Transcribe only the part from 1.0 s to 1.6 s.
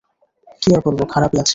খারাপই আছি।